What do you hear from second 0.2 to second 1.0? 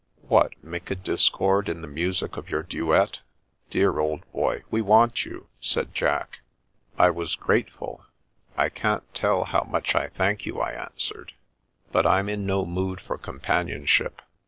"What, make a